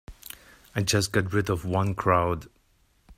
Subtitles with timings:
[0.73, 2.47] I just got rid of one crowd.